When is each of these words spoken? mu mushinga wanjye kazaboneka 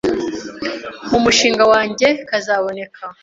mu 1.09 1.19
mushinga 1.25 1.63
wanjye 1.73 2.07
kazaboneka 2.29 3.01